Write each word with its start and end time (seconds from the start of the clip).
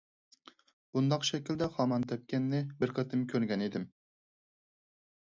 بۇنداق 0.97 1.27
شەكىلدە 1.29 1.69
خامان 1.77 2.09
تەپكەننى 2.13 2.65
بىر 2.83 2.97
قېتىم 2.99 3.25
كۆرگەن 3.35 3.69
ئىدىم. 3.71 3.89